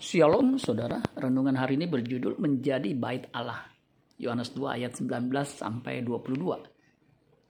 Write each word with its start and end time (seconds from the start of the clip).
Shalom 0.00 0.56
saudara, 0.56 0.96
renungan 1.12 1.60
hari 1.60 1.76
ini 1.76 1.84
berjudul 1.84 2.40
Menjadi 2.40 2.96
Bait 2.96 3.28
Allah. 3.36 3.68
Yohanes 4.16 4.48
2 4.56 4.80
ayat 4.80 4.96
19 4.96 5.28
sampai 5.44 6.00
22. 6.00 6.40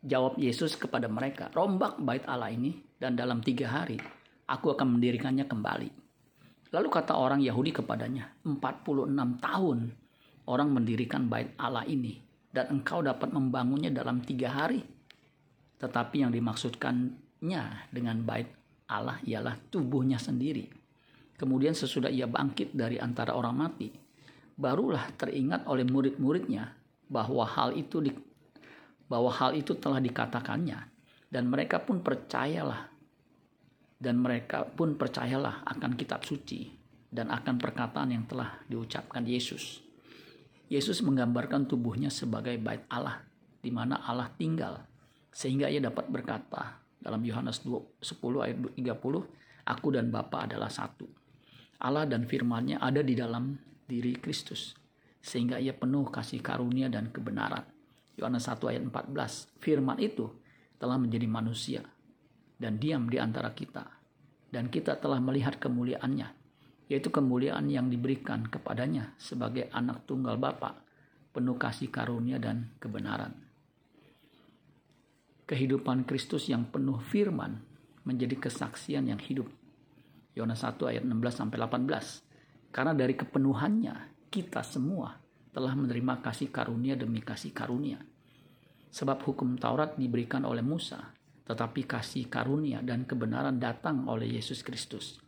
Jawab 0.02 0.34
Yesus 0.34 0.74
kepada 0.74 1.06
mereka, 1.06 1.46
rombak 1.54 2.02
bait 2.02 2.26
Allah 2.26 2.50
ini 2.50 2.74
dan 2.98 3.14
dalam 3.14 3.38
tiga 3.38 3.70
hari 3.70 4.02
aku 4.50 4.74
akan 4.74 4.98
mendirikannya 4.98 5.46
kembali. 5.46 5.90
Lalu 6.74 6.88
kata 6.90 7.14
orang 7.14 7.38
Yahudi 7.38 7.70
kepadanya, 7.70 8.42
46 8.42 9.14
tahun 9.38 9.78
orang 10.50 10.68
mendirikan 10.74 11.30
bait 11.30 11.54
Allah 11.54 11.86
ini 11.86 12.18
dan 12.50 12.82
engkau 12.82 12.98
dapat 12.98 13.30
membangunnya 13.30 13.94
dalam 13.94 14.26
tiga 14.26 14.50
hari. 14.50 14.82
Tetapi 15.78 16.26
yang 16.26 16.34
dimaksudkannya 16.34 17.94
dengan 17.94 18.26
bait 18.26 18.50
Allah 18.90 19.22
ialah 19.22 19.54
tubuhnya 19.70 20.18
sendiri 20.18 20.79
Kemudian 21.40 21.72
sesudah 21.72 22.12
ia 22.12 22.28
bangkit 22.28 22.76
dari 22.76 23.00
antara 23.00 23.32
orang 23.32 23.56
mati, 23.56 23.88
barulah 24.60 25.08
teringat 25.16 25.64
oleh 25.64 25.88
murid-muridnya 25.88 26.68
bahwa 27.08 27.48
hal 27.48 27.72
itu 27.72 28.04
di, 28.04 28.12
bahwa 29.08 29.32
hal 29.32 29.56
itu 29.56 29.72
telah 29.80 30.04
dikatakannya 30.04 30.76
dan 31.32 31.48
mereka 31.48 31.80
pun 31.80 32.04
percayalah 32.04 32.92
dan 33.96 34.20
mereka 34.20 34.68
pun 34.68 35.00
percayalah 35.00 35.64
akan 35.64 35.96
kitab 35.96 36.28
suci 36.28 36.76
dan 37.08 37.32
akan 37.32 37.56
perkataan 37.56 38.12
yang 38.12 38.28
telah 38.28 38.60
diucapkan 38.68 39.24
Yesus. 39.24 39.80
Yesus 40.68 41.00
menggambarkan 41.00 41.64
tubuhnya 41.64 42.12
sebagai 42.12 42.60
bait 42.60 42.84
Allah 42.92 43.24
di 43.64 43.72
mana 43.72 43.96
Allah 44.04 44.28
tinggal 44.36 44.76
sehingga 45.32 45.72
ia 45.72 45.80
dapat 45.80 46.04
berkata 46.12 46.84
dalam 47.00 47.24
Yohanes 47.24 47.64
10 47.64 48.04
ayat 48.44 48.60
30 48.76 48.92
aku 49.64 49.88
dan 49.88 50.12
Bapa 50.12 50.44
adalah 50.44 50.68
satu. 50.68 51.19
Allah 51.80 52.04
dan 52.04 52.28
firman-Nya 52.28 52.78
ada 52.78 53.00
di 53.00 53.16
dalam 53.16 53.56
diri 53.88 54.12
Kristus 54.20 54.76
sehingga 55.20 55.56
ia 55.56 55.72
penuh 55.72 56.08
kasih 56.08 56.40
karunia 56.44 56.92
dan 56.92 57.08
kebenaran. 57.08 57.64
Yohanes 58.20 58.44
1 58.48 58.60
ayat 58.68 58.82
14. 58.84 59.60
Firman 59.60 59.96
itu 60.00 60.28
telah 60.76 61.00
menjadi 61.00 61.24
manusia 61.24 61.80
dan 62.60 62.76
diam 62.76 63.08
di 63.08 63.16
antara 63.16 63.52
kita 63.56 63.84
dan 64.52 64.68
kita 64.68 65.00
telah 65.00 65.20
melihat 65.20 65.56
kemuliaannya 65.56 66.28
yaitu 66.90 67.08
kemuliaan 67.08 67.70
yang 67.70 67.86
diberikan 67.86 68.44
kepadanya 68.50 69.14
sebagai 69.16 69.70
anak 69.70 70.04
tunggal 70.10 70.34
Bapa 70.36 70.82
penuh 71.30 71.54
kasih 71.54 71.86
karunia 71.88 72.42
dan 72.42 72.74
kebenaran. 72.82 73.30
Kehidupan 75.46 76.02
Kristus 76.02 76.50
yang 76.50 76.66
penuh 76.66 76.98
firman 76.98 77.62
menjadi 78.02 78.34
kesaksian 78.38 79.06
yang 79.06 79.22
hidup 79.22 79.46
Yohanes 80.34 80.62
1 80.62 80.78
ayat 80.86 81.02
16 81.02 81.14
sampai 81.34 81.58
18. 81.58 82.70
Karena 82.70 82.92
dari 82.94 83.14
kepenuhannya 83.18 83.94
kita 84.30 84.62
semua 84.62 85.18
telah 85.50 85.74
menerima 85.74 86.22
kasih 86.22 86.54
karunia 86.54 86.94
demi 86.94 87.18
kasih 87.18 87.50
karunia. 87.50 87.98
Sebab 88.90 89.22
hukum 89.26 89.58
Taurat 89.58 89.98
diberikan 89.98 90.46
oleh 90.46 90.62
Musa, 90.62 91.10
tetapi 91.46 91.86
kasih 91.86 92.30
karunia 92.30 92.78
dan 92.82 93.06
kebenaran 93.06 93.58
datang 93.58 94.06
oleh 94.06 94.38
Yesus 94.38 94.62
Kristus. 94.62 95.18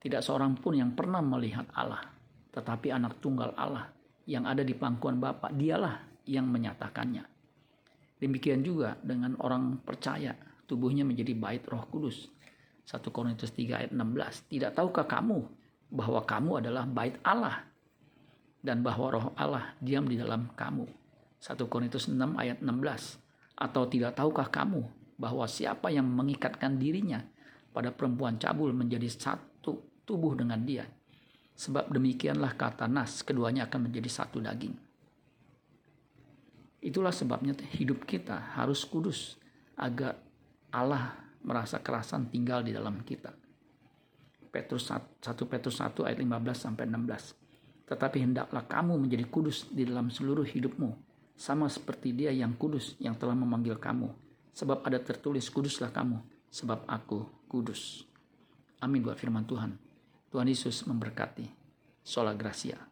Tidak 0.00 0.22
seorang 0.22 0.58
pun 0.58 0.74
yang 0.74 0.94
pernah 0.98 1.22
melihat 1.22 1.70
Allah, 1.74 2.02
tetapi 2.50 2.90
anak 2.90 3.22
tunggal 3.22 3.54
Allah 3.54 3.90
yang 4.26 4.46
ada 4.46 4.66
di 4.66 4.74
pangkuan 4.74 5.22
Bapa, 5.22 5.50
dialah 5.54 6.02
yang 6.26 6.50
menyatakannya. 6.50 7.26
Demikian 8.18 8.62
juga 8.62 8.98
dengan 9.02 9.38
orang 9.42 9.82
percaya, 9.82 10.34
tubuhnya 10.66 11.06
menjadi 11.06 11.34
bait 11.34 11.62
Roh 11.66 11.86
Kudus 11.90 12.30
1 12.90 13.06
Korintus 13.14 13.54
3 13.54 13.86
ayat 13.86 13.90
16. 13.94 14.50
Tidak 14.50 14.74
tahukah 14.74 15.06
kamu 15.06 15.46
bahwa 15.94 16.26
kamu 16.26 16.58
adalah 16.58 16.82
bait 16.90 17.14
Allah 17.22 17.62
dan 18.66 18.82
bahwa 18.82 19.06
roh 19.14 19.26
Allah 19.38 19.78
diam 19.78 20.10
di 20.10 20.18
dalam 20.18 20.50
kamu. 20.58 20.90
1 21.38 21.54
Korintus 21.70 22.10
6 22.10 22.18
ayat 22.34 22.58
16. 22.58 22.66
Atau 23.54 23.86
tidak 23.86 24.18
tahukah 24.18 24.50
kamu 24.50 24.82
bahwa 25.14 25.46
siapa 25.46 25.94
yang 25.94 26.10
mengikatkan 26.10 26.82
dirinya 26.82 27.22
pada 27.70 27.94
perempuan 27.94 28.42
cabul 28.42 28.74
menjadi 28.74 29.06
satu 29.06 30.02
tubuh 30.02 30.34
dengan 30.34 30.58
dia. 30.66 30.82
Sebab 31.54 31.94
demikianlah 31.94 32.58
kata 32.58 32.90
Nas, 32.90 33.22
keduanya 33.22 33.70
akan 33.70 33.86
menjadi 33.86 34.10
satu 34.10 34.42
daging. 34.42 34.74
Itulah 36.80 37.12
sebabnya 37.12 37.54
hidup 37.76 38.02
kita 38.08 38.56
harus 38.56 38.82
kudus 38.82 39.36
agar 39.76 40.16
Allah 40.72 41.29
merasa 41.44 41.80
kerasan 41.80 42.28
tinggal 42.28 42.60
di 42.64 42.74
dalam 42.74 43.00
kita. 43.04 43.32
Petrus 44.50 44.90
1 44.90 45.22
Petrus 45.46 45.78
1 45.78 45.94
ayat 46.04 46.18
15 46.18 46.66
sampai 46.66 46.84
16. 46.90 47.86
Tetapi 47.86 48.18
hendaklah 48.22 48.66
kamu 48.66 48.98
menjadi 48.98 49.26
kudus 49.26 49.70
di 49.70 49.86
dalam 49.86 50.10
seluruh 50.10 50.46
hidupmu, 50.46 50.90
sama 51.38 51.70
seperti 51.70 52.14
Dia 52.14 52.34
yang 52.34 52.54
kudus 52.58 52.98
yang 52.98 53.14
telah 53.14 53.34
memanggil 53.34 53.78
kamu. 53.78 54.10
Sebab 54.50 54.82
ada 54.82 54.98
tertulis 54.98 55.46
kuduslah 55.50 55.94
kamu, 55.94 56.18
sebab 56.50 56.82
aku 56.90 57.26
kudus. 57.46 58.02
Amin 58.82 59.02
buat 59.02 59.18
firman 59.18 59.46
Tuhan. 59.46 59.78
Tuhan 60.30 60.46
Yesus 60.46 60.86
memberkati. 60.86 61.46
Sola 62.02 62.34
Gracia. 62.34 62.89